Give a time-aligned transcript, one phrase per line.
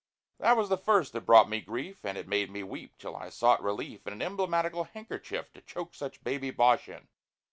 [0.39, 3.61] That was the first that brought me grief, And made me weep, till I sought
[3.61, 7.07] relief In an emblematical handkerchief, To choke such baby bosh in.